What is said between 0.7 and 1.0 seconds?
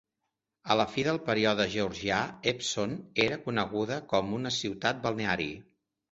A la